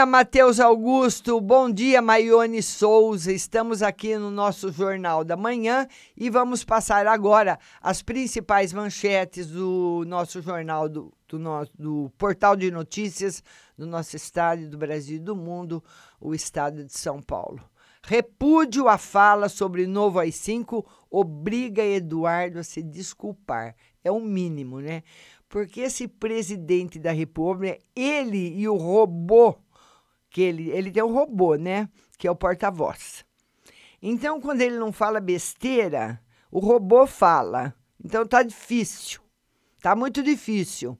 Dia, 0.00 0.06
Matheus 0.06 0.58
Augusto. 0.58 1.38
Bom 1.42 1.70
dia, 1.70 2.00
Maione 2.00 2.62
Souza. 2.62 3.30
Estamos 3.30 3.82
aqui 3.82 4.16
no 4.16 4.30
nosso 4.30 4.72
Jornal 4.72 5.22
da 5.22 5.36
Manhã 5.36 5.86
e 6.16 6.30
vamos 6.30 6.64
passar 6.64 7.06
agora 7.06 7.58
as 7.82 8.00
principais 8.00 8.72
manchetes 8.72 9.48
do 9.48 10.02
nosso 10.06 10.40
jornal, 10.40 10.88
do, 10.88 11.12
do, 11.28 11.38
nosso, 11.38 11.70
do 11.78 12.10
portal 12.16 12.56
de 12.56 12.70
notícias 12.70 13.44
do 13.76 13.86
nosso 13.86 14.16
estado, 14.16 14.70
do 14.70 14.78
Brasil 14.78 15.16
e 15.16 15.20
do 15.20 15.36
mundo, 15.36 15.84
o 16.18 16.34
estado 16.34 16.82
de 16.82 16.98
São 16.98 17.20
Paulo. 17.20 17.60
Repúdio 18.02 18.88
à 18.88 18.96
fala 18.96 19.50
sobre 19.50 19.86
novo 19.86 20.18
AI-5 20.18 20.82
obriga 21.10 21.84
Eduardo 21.84 22.58
a 22.58 22.64
se 22.64 22.82
desculpar. 22.82 23.76
É 24.02 24.10
o 24.10 24.18
mínimo, 24.18 24.80
né? 24.80 25.02
Porque 25.46 25.82
esse 25.82 26.08
presidente 26.08 26.98
da 26.98 27.12
República, 27.12 27.78
ele 27.94 28.56
e 28.56 28.66
o 28.66 28.76
robô, 28.76 29.58
que 30.30 30.40
ele, 30.40 30.70
ele 30.70 30.90
tem 30.90 31.02
um 31.02 31.12
robô, 31.12 31.56
né? 31.56 31.88
Que 32.16 32.26
é 32.26 32.30
o 32.30 32.36
porta-voz. 32.36 33.24
Então, 34.00 34.40
quando 34.40 34.62
ele 34.62 34.78
não 34.78 34.92
fala 34.92 35.20
besteira, 35.20 36.20
o 36.50 36.58
robô 36.58 37.06
fala. 37.06 37.74
Então 38.02 38.26
tá 38.26 38.42
difícil. 38.42 39.20
Tá 39.82 39.94
muito 39.94 40.22
difícil. 40.22 40.98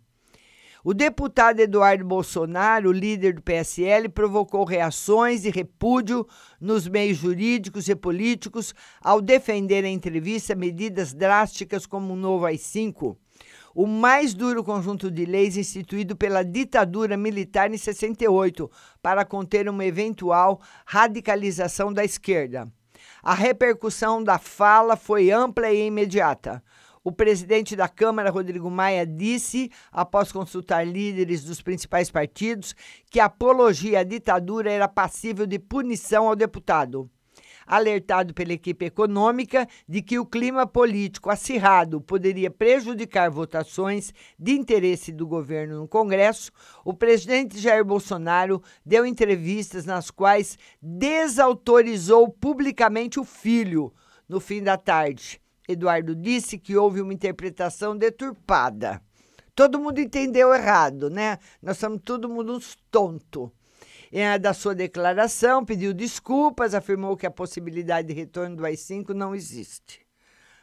O 0.82 0.94
deputado 0.94 1.60
Eduardo 1.60 2.04
Bolsonaro, 2.04 2.90
líder 2.90 3.34
do 3.34 3.42
PSL, 3.42 4.08
provocou 4.08 4.64
reações 4.64 5.44
e 5.44 5.50
repúdio 5.50 6.26
nos 6.58 6.88
meios 6.88 7.18
jurídicos 7.18 7.86
e 7.86 7.94
políticos 7.94 8.74
ao 9.02 9.20
defender 9.20 9.84
em 9.84 9.94
entrevista 9.94 10.54
medidas 10.54 11.12
drásticas 11.12 11.84
como 11.84 12.14
o 12.14 12.16
novo 12.16 12.46
AI-5, 12.46 13.14
o 13.74 13.86
mais 13.86 14.34
duro 14.34 14.64
conjunto 14.64 15.10
de 15.10 15.24
leis 15.24 15.56
instituído 15.56 16.16
pela 16.16 16.44
ditadura 16.44 17.16
militar 17.16 17.72
em 17.72 17.78
68 17.78 18.70
para 19.02 19.24
conter 19.24 19.68
uma 19.68 19.84
eventual 19.84 20.60
radicalização 20.84 21.92
da 21.92 22.04
esquerda. 22.04 22.70
A 23.22 23.34
repercussão 23.34 24.22
da 24.22 24.38
fala 24.38 24.96
foi 24.96 25.30
ampla 25.30 25.70
e 25.70 25.86
imediata. 25.86 26.62
O 27.02 27.10
presidente 27.10 27.74
da 27.74 27.88
Câmara, 27.88 28.30
Rodrigo 28.30 28.70
Maia, 28.70 29.06
disse, 29.06 29.70
após 29.90 30.30
consultar 30.30 30.86
líderes 30.86 31.42
dos 31.42 31.62
principais 31.62 32.10
partidos, 32.10 32.74
que 33.10 33.18
a 33.18 33.24
apologia 33.24 34.00
à 34.00 34.02
ditadura 34.02 34.70
era 34.70 34.86
passível 34.86 35.46
de 35.46 35.58
punição 35.58 36.28
ao 36.28 36.36
deputado. 36.36 37.10
Alertado 37.70 38.34
pela 38.34 38.52
equipe 38.52 38.86
econômica 38.86 39.64
de 39.88 40.02
que 40.02 40.18
o 40.18 40.26
clima 40.26 40.66
político 40.66 41.30
acirrado 41.30 42.00
poderia 42.00 42.50
prejudicar 42.50 43.30
votações 43.30 44.12
de 44.36 44.52
interesse 44.52 45.12
do 45.12 45.24
governo 45.24 45.78
no 45.78 45.86
Congresso, 45.86 46.50
o 46.84 46.92
presidente 46.92 47.60
Jair 47.60 47.84
Bolsonaro 47.84 48.60
deu 48.84 49.06
entrevistas 49.06 49.86
nas 49.86 50.10
quais 50.10 50.58
desautorizou 50.82 52.28
publicamente 52.28 53.20
o 53.20 53.24
filho 53.24 53.94
no 54.28 54.40
fim 54.40 54.60
da 54.60 54.76
tarde. 54.76 55.40
Eduardo 55.68 56.16
disse 56.16 56.58
que 56.58 56.76
houve 56.76 57.00
uma 57.00 57.14
interpretação 57.14 57.96
deturpada. 57.96 59.00
Todo 59.54 59.78
mundo 59.78 60.00
entendeu 60.00 60.52
errado, 60.52 61.08
né? 61.08 61.38
Nós 61.62 61.78
somos 61.78 62.00
todo 62.04 62.28
mundo 62.28 62.54
uns 62.56 62.76
tonto. 62.90 63.52
É, 64.12 64.38
da 64.38 64.52
sua 64.52 64.74
declaração, 64.74 65.64
pediu 65.64 65.94
desculpas, 65.94 66.74
afirmou 66.74 67.16
que 67.16 67.26
a 67.26 67.30
possibilidade 67.30 68.08
de 68.08 68.14
retorno 68.14 68.56
do 68.56 68.66
AI-5 68.66 69.10
não 69.10 69.34
existe. 69.34 70.04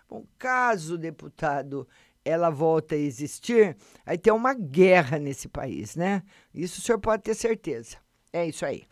Bom, 0.09 0.25
caso, 0.37 0.97
deputado, 0.97 1.87
ela 2.25 2.49
volta 2.49 2.95
a 2.95 2.97
existir, 2.97 3.77
aí 4.05 4.17
tem 4.17 4.33
uma 4.33 4.53
guerra 4.53 5.17
nesse 5.17 5.47
país, 5.47 5.95
né? 5.95 6.23
Isso 6.53 6.79
o 6.79 6.83
senhor 6.83 6.99
pode 6.99 7.23
ter 7.23 7.35
certeza. 7.35 7.97
É 8.33 8.45
isso 8.45 8.65
aí. 8.65 8.83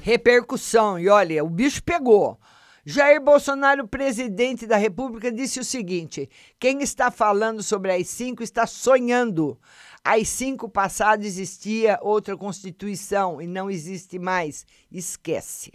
Repercussão, 0.00 0.98
e 0.98 1.08
olha, 1.08 1.44
o 1.44 1.48
bicho 1.48 1.82
pegou. 1.82 2.38
Jair 2.86 3.20
Bolsonaro, 3.20 3.88
presidente 3.88 4.66
da 4.66 4.76
República, 4.76 5.32
disse 5.32 5.58
o 5.58 5.64
seguinte: 5.64 6.28
quem 6.60 6.82
está 6.82 7.10
falando 7.10 7.62
sobre 7.62 7.90
as 7.90 8.08
cinco 8.08 8.42
está 8.42 8.66
sonhando. 8.66 9.58
Às 10.04 10.28
cinco 10.28 10.68
passado 10.68 11.24
existia 11.24 11.98
outra 12.02 12.36
Constituição 12.36 13.40
e 13.40 13.46
não 13.46 13.70
existe 13.70 14.18
mais. 14.18 14.66
Esquece. 14.92 15.72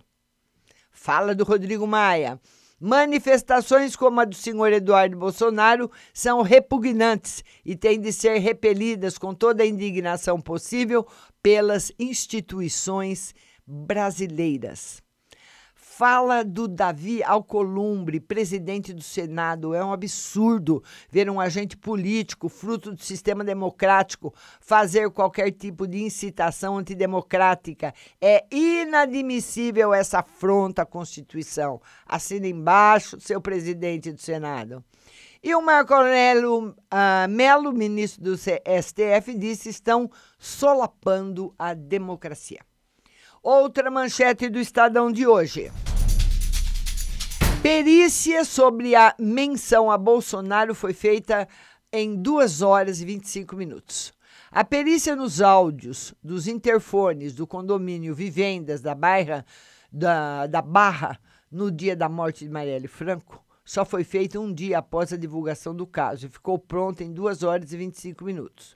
Fala 0.91 1.33
do 1.33 1.43
Rodrigo 1.43 1.88
Maia. 1.88 2.39
Manifestações 2.79 3.95
como 3.95 4.21
a 4.21 4.25
do 4.25 4.36
senhor 4.36 4.71
Eduardo 4.71 5.17
Bolsonaro 5.17 5.89
são 6.13 6.43
repugnantes 6.43 7.43
e 7.65 7.75
têm 7.75 8.00
de 8.00 8.13
ser 8.13 8.38
repelidas 8.38 9.17
com 9.17 9.33
toda 9.33 9.63
a 9.63 9.65
indignação 9.65 10.39
possível 10.39 11.05
pelas 11.41 11.91
instituições 11.98 13.33
brasileiras 13.65 15.01
fala 16.00 16.46
do 16.46 16.65
Davi 16.65 17.22
Alcolumbre, 17.22 18.22
presidente 18.22 18.94
do 18.94 19.01
Senado. 19.01 19.74
É 19.74 19.84
um 19.84 19.91
absurdo 19.91 20.82
ver 21.12 21.29
um 21.29 21.41
agente 21.41 21.75
político, 21.75 22.48
fruto 22.48 22.94
do 22.94 23.03
sistema 23.03 23.44
democrático, 23.44 24.34
fazer 24.62 25.10
qualquer 25.10 25.51
tipo 25.51 25.86
de 25.86 26.01
incitação 26.01 26.77
antidemocrática. 26.77 27.94
É 28.22 28.46
inadmissível 28.50 29.94
essa 29.94 30.20
afronta 30.20 30.84
à 30.84 30.86
Constituição. 30.86 31.82
Assina 32.06 32.48
embaixo, 32.48 33.20
seu 33.20 33.41
presidente 33.41 34.13
do 34.13 34.22
Senado. 34.22 34.82
E 35.44 35.53
o 35.53 35.62
Marco 35.62 35.94
Aurélio 35.94 36.70
uh, 36.70 37.27
Melo, 37.29 37.74
ministro 37.74 38.24
do 38.24 38.38
STF, 38.38 39.38
disse 39.38 39.68
estão 39.68 40.10
solapando 40.38 41.53
a 41.60 41.74
democracia. 41.74 42.62
Outra 43.44 43.91
manchete 43.91 44.48
do 44.48 44.60
Estadão 44.60 45.12
de 45.12 45.27
hoje. 45.27 45.70
Perícia 47.71 48.43
sobre 48.43 48.95
a 48.95 49.13
menção 49.19 49.91
a 49.91 49.97
Bolsonaro 49.97 50.73
foi 50.73 50.91
feita 50.91 51.47
em 51.93 52.15
2 52.15 52.63
horas 52.63 53.00
e 53.00 53.05
25 53.05 53.55
minutos. 53.55 54.11
A 54.50 54.63
perícia 54.63 55.15
nos 55.15 55.39
áudios 55.39 56.15
dos 56.24 56.48
interfones 56.48 57.35
do 57.35 57.46
condomínio 57.46 58.15
Vivendas 58.15 58.81
da 58.81 58.96
Barra, 58.96 59.46
da, 59.91 60.48
da 60.48 60.63
Barra 60.63 61.20
no 61.51 61.70
dia 61.70 61.96
da 61.96 62.09
morte 62.09 62.44
de 62.44 62.50
Marielle 62.50 62.87
Franco 62.87 63.46
só 63.63 63.85
foi 63.85 64.03
feita 64.03 64.39
um 64.39 64.51
dia 64.51 64.79
após 64.79 65.13
a 65.13 65.17
divulgação 65.17 65.75
do 65.75 65.85
caso 65.85 66.25
e 66.25 66.29
ficou 66.29 66.57
pronta 66.57 67.03
em 67.03 67.13
2 67.13 67.44
horas 67.44 67.72
e 67.72 67.77
25 67.77 68.25
minutos. 68.25 68.75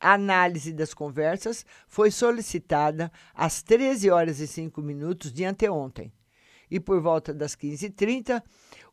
A 0.00 0.14
análise 0.14 0.72
das 0.72 0.92
conversas 0.92 1.64
foi 1.86 2.10
solicitada 2.10 3.12
às 3.32 3.62
13 3.62 4.10
horas 4.10 4.40
e 4.40 4.48
5 4.48 4.82
minutos 4.82 5.32
de 5.32 5.44
anteontem 5.44 6.12
e 6.70 6.80
por 6.80 7.00
volta 7.00 7.32
das 7.32 7.54
15h30, 7.54 8.42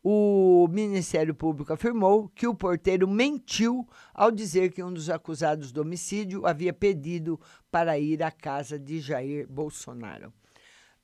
o 0.02 0.66
Ministério 0.70 1.34
Público 1.34 1.72
afirmou 1.72 2.28
que 2.34 2.46
o 2.46 2.54
porteiro 2.54 3.06
mentiu 3.08 3.86
ao 4.12 4.30
dizer 4.30 4.72
que 4.72 4.82
um 4.82 4.92
dos 4.92 5.08
acusados 5.08 5.70
do 5.70 5.82
homicídio 5.82 6.46
havia 6.46 6.72
pedido 6.72 7.40
para 7.70 7.98
ir 7.98 8.22
à 8.22 8.30
casa 8.30 8.78
de 8.78 9.00
Jair 9.00 9.46
Bolsonaro. 9.48 10.32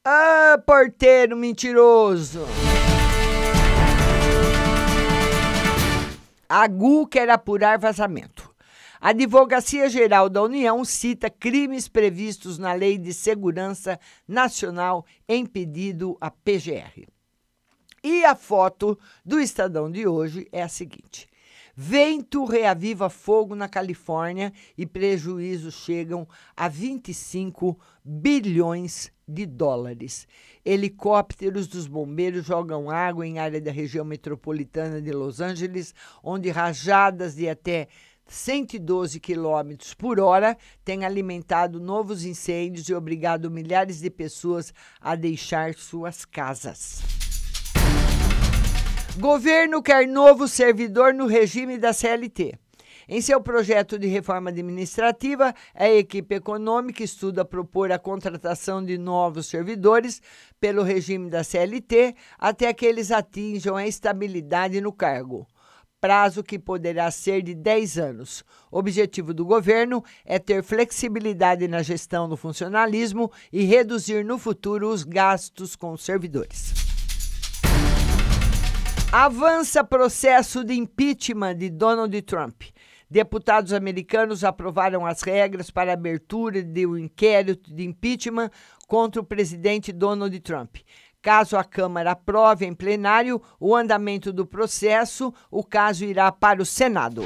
Ah, 0.05 0.61
porteiro 0.67 1.37
mentiroso! 1.37 2.47
A 6.49 6.67
GU 6.67 7.07
quer 7.07 7.29
apurar 7.29 7.79
vazamento. 7.79 8.51
A 9.01 9.11
Advocacia 9.11 9.89
Geral 9.89 10.29
da 10.29 10.43
União 10.43 10.85
cita 10.85 11.31
crimes 11.31 11.87
previstos 11.87 12.59
na 12.59 12.73
Lei 12.73 12.99
de 12.99 13.15
Segurança 13.15 13.99
Nacional 14.27 15.07
em 15.29 15.47
pedido 15.47 16.19
à 16.21 16.33
PGR. 16.33 17.07
E 18.03 18.25
a 18.25 18.35
foto 18.35 18.99
do 19.25 19.41
Estadão 19.41 19.89
de 19.89 20.05
hoje 20.09 20.49
é 20.51 20.63
a 20.63 20.69
seguinte: 20.69 21.29
Vento 21.77 22.45
reaviva 22.45 23.09
fogo 23.09 23.55
na 23.55 23.69
Califórnia 23.69 24.53
e 24.77 24.85
prejuízos 24.85 25.75
chegam 25.75 26.27
a 26.57 26.67
25 26.67 27.79
bilhões 28.05 29.13
de 29.29 29.47
dólares. 29.47 30.27
Helicópteros 30.65 31.69
dos 31.69 31.87
bombeiros 31.87 32.45
jogam 32.45 32.91
água 32.91 33.25
em 33.25 33.39
área 33.39 33.61
da 33.61 33.71
região 33.71 34.05
metropolitana 34.05 35.01
de 35.01 35.13
Los 35.13 35.41
Angeles, 35.41 35.95
onde 36.21 36.51
rajadas 36.51 37.37
de 37.37 37.49
até 37.49 37.87
112 38.29 39.19
km 39.19 39.95
por 39.97 40.21
hora 40.21 40.57
tem 40.85 41.05
alimentado 41.05 41.81
novos 41.81 42.25
incêndios 42.25 42.89
e 42.89 42.95
obrigado 42.95 43.51
milhares 43.51 44.01
de 44.01 44.11
pessoas 44.11 44.73
a 45.01 45.15
deixar 45.15 45.75
suas 45.75 46.25
casas. 46.25 47.03
Governo 49.19 49.83
quer 49.83 50.07
novo 50.07 50.47
servidor 50.47 51.13
no 51.13 51.27
regime 51.27 51.79
da 51.79 51.93
CLT. 51.93 52.55
Em 53.09 53.23
seu 53.23 53.41
projeto 53.41 53.99
de 53.99 54.07
reforma 54.07 54.51
administrativa, 54.51 55.55
a 55.75 55.89
equipe 55.89 56.35
econômica 56.35 57.03
estuda 57.03 57.43
propor 57.43 57.91
a 57.91 57.99
contratação 57.99 58.85
de 58.85 58.99
novos 58.99 59.47
servidores 59.47 60.21
pelo 60.61 60.83
regime 60.83 61.31
da 61.31 61.43
CLT 61.43 62.15
até 62.39 62.73
que 62.75 62.85
eles 62.85 63.11
atinjam 63.11 63.77
a 63.77 63.87
estabilidade 63.87 64.79
no 64.83 64.93
cargo 64.93 65.47
prazo 66.01 66.43
que 66.43 66.59
poderá 66.59 67.11
ser 67.11 67.43
de 67.43 67.55
10 67.55 67.99
anos. 67.99 68.45
O 68.71 68.79
objetivo 68.79 69.35
do 69.35 69.45
governo 69.45 70.03
é 70.25 70.39
ter 70.39 70.63
flexibilidade 70.63 71.67
na 71.67 71.83
gestão 71.83 72.29
do 72.29 72.37
funcionalismo 72.37 73.31
e 73.53 73.65
reduzir 73.65 74.25
no 74.25 74.39
futuro 74.39 74.89
os 74.89 75.05
gastos 75.05 75.75
com 75.75 75.93
os 75.93 76.03
servidores. 76.03 76.73
Avança 79.11 79.83
processo 79.83 80.63
de 80.63 80.75
impeachment 80.75 81.57
de 81.57 81.71
Donald 81.71 82.21
Trump. 82.23 82.63
Deputados 83.11 83.73
americanos 83.73 84.45
aprovaram 84.45 85.07
as 85.07 85.23
regras 85.23 85.71
para 85.71 85.95
abertura 85.95 86.63
de 86.63 86.87
um 86.87 86.99
inquérito 86.99 87.73
de 87.75 87.85
impeachment 87.85 88.51
contra 88.87 89.19
o 89.19 89.25
presidente 89.25 89.93
Donald 89.93 90.39
Trump. 90.41 90.77
Caso 91.21 91.57
a 91.57 91.65
Câmara 91.65 92.13
aprove 92.13 92.65
em 92.65 92.73
plenário 92.73 93.43
o 93.59 93.75
andamento 93.75 94.33
do 94.33 94.47
processo, 94.47 95.35
o 95.51 95.65
caso 95.65 96.05
irá 96.05 96.31
para 96.31 96.63
o 96.63 96.67
Senado. 96.67 97.25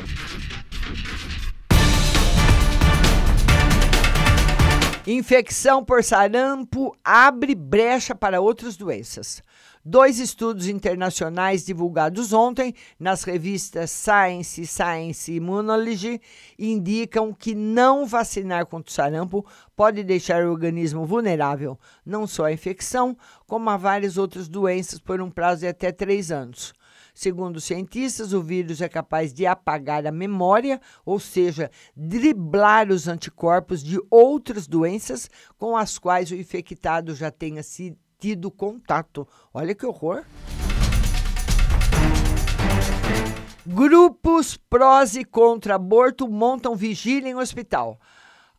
Infecção 5.06 5.84
por 5.84 6.02
sarampo 6.02 6.96
abre 7.04 7.54
brecha 7.54 8.14
para 8.14 8.40
outras 8.40 8.76
doenças. 8.76 9.42
Dois 9.84 10.20
estudos 10.20 10.68
internacionais 10.68 11.64
divulgados 11.64 12.32
ontem 12.32 12.72
nas 13.00 13.24
revistas 13.24 13.90
Science 13.90 14.62
e 14.62 14.66
Science 14.66 15.32
Immunology 15.34 16.20
indicam 16.56 17.34
que 17.34 17.52
não 17.52 18.06
vacinar 18.06 18.64
contra 18.66 18.88
o 18.88 18.94
sarampo 18.94 19.44
pode 19.74 20.04
deixar 20.04 20.44
o 20.44 20.52
organismo 20.52 21.04
vulnerável 21.04 21.76
não 22.06 22.28
só 22.28 22.44
à 22.44 22.52
infecção, 22.52 23.16
como 23.44 23.68
a 23.70 23.76
várias 23.76 24.16
outras 24.16 24.46
doenças 24.46 25.00
por 25.00 25.20
um 25.20 25.28
prazo 25.28 25.62
de 25.62 25.66
até 25.66 25.90
três 25.90 26.30
anos. 26.30 26.72
Segundo 27.12 27.56
os 27.56 27.64
cientistas, 27.64 28.32
o 28.32 28.40
vírus 28.40 28.80
é 28.80 28.88
capaz 28.88 29.34
de 29.34 29.46
apagar 29.46 30.06
a 30.06 30.12
memória, 30.12 30.80
ou 31.04 31.18
seja, 31.18 31.72
driblar 31.96 32.88
os 32.88 33.08
anticorpos 33.08 33.82
de 33.82 34.00
outras 34.08 34.68
doenças 34.68 35.28
com 35.58 35.76
as 35.76 35.98
quais 35.98 36.30
o 36.30 36.36
infectado 36.36 37.16
já 37.16 37.32
tenha 37.32 37.64
sido 37.64 37.98
tido 38.22 38.52
contato. 38.52 39.26
Olha 39.52 39.74
que 39.74 39.84
horror. 39.84 40.24
Grupos 43.66 44.56
prós 44.56 45.16
e 45.16 45.24
contra 45.24 45.74
aborto 45.74 46.28
montam 46.28 46.76
vigília 46.76 47.28
em 47.28 47.34
hospital. 47.34 47.98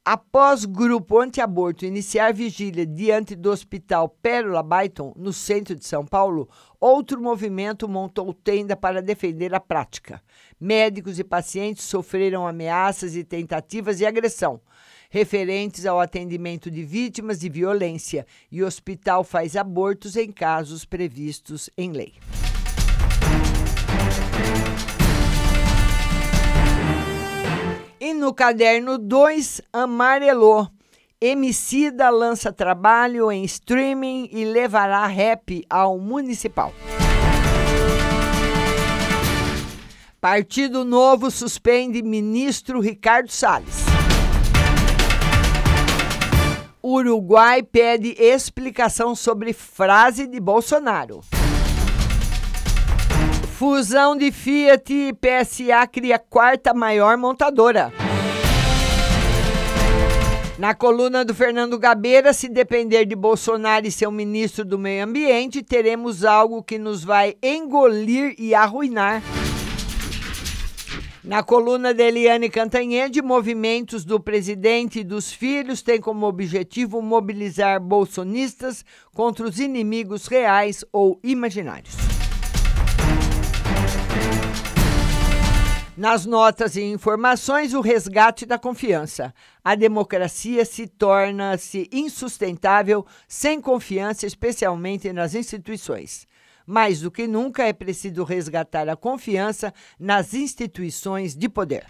Após 0.03 0.65
grupo 0.65 1.17
anti-aborto 1.17 1.85
iniciar 1.85 2.33
vigília 2.33 2.85
diante 2.85 3.35
do 3.37 3.49
Hospital 3.49 4.09
Pérola 4.09 4.61
Byton, 4.61 5.13
no 5.15 5.31
centro 5.31 5.75
de 5.75 5.85
São 5.85 6.05
Paulo, 6.05 6.49
outro 6.77 7.21
movimento 7.21 7.87
montou 7.87 8.33
tenda 8.33 8.75
para 8.75 9.01
defender 9.01 9.55
a 9.55 9.61
prática. 9.61 10.21
Médicos 10.59 11.19
e 11.19 11.23
pacientes 11.23 11.85
sofreram 11.85 12.45
ameaças 12.45 13.15
e 13.15 13.23
tentativas 13.23 13.99
de 13.99 14.05
agressão 14.05 14.59
referentes 15.13 15.85
ao 15.85 15.99
atendimento 15.99 16.71
de 16.71 16.83
vítimas 16.83 17.39
de 17.39 17.47
violência 17.47 18.25
e 18.51 18.63
o 18.63 18.65
hospital 18.65 19.23
faz 19.23 19.55
abortos 19.55 20.15
em 20.15 20.31
casos 20.31 20.85
previstos 20.85 21.69
em 21.77 21.91
lei. 21.91 22.15
E 27.99 28.11
no 28.11 28.33
caderno 28.33 28.97
2, 28.97 29.61
amarelou. 29.71 30.67
Emicida 31.21 32.09
lança 32.09 32.51
trabalho 32.51 33.31
em 33.31 33.43
streaming 33.43 34.29
e 34.31 34.43
levará 34.43 35.05
rap 35.05 35.63
ao 35.69 35.99
municipal. 35.99 36.73
Partido 40.19 40.83
Novo 40.83 41.29
suspende 41.29 42.01
ministro 42.01 42.79
Ricardo 42.79 43.31
Salles. 43.31 43.92
Uruguai 46.85 47.63
pede 47.63 48.13
explicação 48.19 49.15
sobre 49.15 49.53
frase 49.53 50.27
de 50.27 50.37
Bolsonaro. 50.37 51.21
Fusão 53.53 54.17
de 54.17 54.33
Fiat 54.33 54.93
e 54.93 55.13
PSA 55.13 55.87
cria 55.87 56.19
quarta 56.19 56.73
maior 56.73 57.15
montadora. 57.15 57.93
Na 60.59 60.73
coluna 60.73 61.23
do 61.23 61.33
Fernando 61.33 61.79
Gabeira, 61.79 62.33
se 62.33 62.49
depender 62.49 63.05
de 63.05 63.15
Bolsonaro 63.15 63.87
e 63.87 63.91
seu 63.91 64.11
ministro 64.11 64.65
do 64.65 64.77
Meio 64.77 65.05
Ambiente, 65.05 65.63
teremos 65.63 66.25
algo 66.25 66.61
que 66.61 66.77
nos 66.77 67.01
vai 67.01 67.37
engolir 67.41 68.35
e 68.37 68.53
arruinar. 68.53 69.23
Na 71.23 71.41
coluna 71.41 71.93
de 71.93 72.03
Eliane 72.03 72.49
Cantanhede, 72.49 73.21
movimentos 73.21 74.03
do 74.03 74.19
presidente 74.19 74.99
e 74.99 75.03
dos 75.05 75.31
filhos 75.31 75.81
têm 75.81 76.01
como 76.01 76.25
objetivo 76.25 77.01
mobilizar 77.01 77.79
bolsonistas 77.79 78.83
contra 79.13 79.47
os 79.47 79.57
inimigos 79.57 80.27
reais 80.27 80.83
ou 80.91 81.17
imaginários. 81.23 81.95
Nas 85.95 86.25
notas 86.25 86.75
e 86.75 86.81
informações, 86.81 87.73
o 87.73 87.79
resgate 87.79 88.45
da 88.45 88.59
confiança. 88.59 89.33
A 89.63 89.75
democracia 89.75 90.65
se 90.65 90.87
torna-se 90.87 91.87
insustentável 91.89 93.05
sem 93.29 93.61
confiança, 93.61 94.25
especialmente 94.25 95.13
nas 95.13 95.35
instituições. 95.35 96.27
Mais 96.65 97.01
do 97.01 97.11
que 97.11 97.27
nunca 97.27 97.63
é 97.63 97.73
preciso 97.73 98.23
resgatar 98.23 98.87
a 98.89 98.95
confiança 98.95 99.73
nas 99.99 100.33
instituições 100.33 101.35
de 101.35 101.49
poder. 101.49 101.85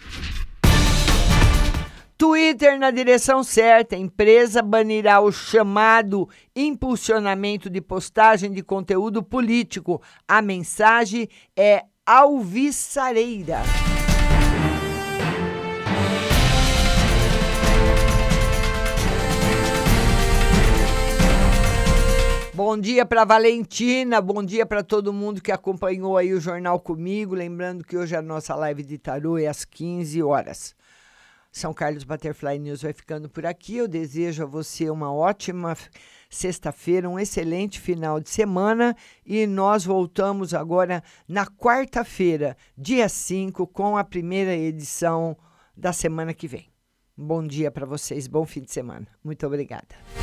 Twitter 2.17 2.79
na 2.79 2.89
direção 2.89 3.43
certa. 3.43 3.95
A 3.95 3.99
empresa 3.99 4.62
banirá 4.62 5.19
o 5.19 5.31
chamado 5.31 6.29
impulsionamento 6.55 7.69
de 7.69 7.81
postagem 7.81 8.51
de 8.51 8.63
conteúdo 8.63 9.21
político. 9.21 10.01
A 10.25 10.41
mensagem 10.41 11.27
é 11.55 11.83
alvissareira. 12.05 13.62
Bom 22.65 22.78
dia 22.78 23.06
para 23.06 23.26
Valentina, 23.26 24.21
bom 24.21 24.41
dia 24.41 24.65
para 24.65 24.82
todo 24.82 25.12
mundo 25.12 25.41
que 25.41 25.52
acompanhou 25.52 26.15
aí 26.15 26.34
o 26.34 26.39
jornal 26.39 26.80
comigo. 26.80 27.36
Lembrando 27.36 27.84
que 27.84 27.97
hoje 27.97 28.15
a 28.15 28.21
nossa 28.21 28.56
live 28.56 28.84
de 28.84 28.97
tarô 28.97 29.38
é 29.38 29.47
às 29.47 29.65
15 29.65 30.23
horas. 30.23 30.73
São 31.52 31.73
Carlos 31.73 32.06
Butterfly 32.06 32.58
News 32.60 32.82
vai 32.82 32.93
ficando 32.93 33.28
por 33.28 33.45
aqui. 33.45 33.76
Eu 33.76 33.86
desejo 33.86 34.43
a 34.43 34.45
você 34.45 34.89
uma 34.89 35.13
ótima 35.13 35.76
sexta-feira, 36.30 37.10
um 37.10 37.19
excelente 37.19 37.82
final 37.82 38.21
de 38.21 38.30
semana 38.30 38.95
e 39.26 39.45
nós 39.45 39.84
voltamos 39.84 40.54
agora 40.54 41.04
na 41.28 41.45
quarta-feira, 41.45 42.56
dia 42.78 43.10
5, 43.10 43.67
com 43.67 43.97
a 43.97 44.06
primeira 44.06 44.56
edição 44.56 45.36
da 45.76 45.91
semana 45.91 46.34
que 46.34 46.47
vem. 46.47 46.69
Bom 47.15 47.45
dia 47.45 47.69
para 47.69 47.86
vocês, 47.86 48.26
bom 48.26 48.45
fim 48.45 48.62
de 48.62 48.71
semana. 48.71 49.06
Muito 49.21 49.45
obrigada. 49.45 50.22